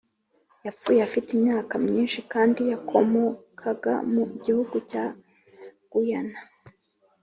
yapfuye 0.65 0.99
afite 1.07 1.29
imyaka 1.37 1.73
myinshi 1.85 2.19
kandi 2.33 2.61
yakomokaga 2.71 3.93
mu 4.13 4.23
gihugu 4.43 4.75
cya 4.89 5.05
Guyana 5.91 6.37